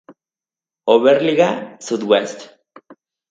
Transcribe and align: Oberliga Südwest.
Oberliga 0.93 1.77
Südwest. 1.79 2.57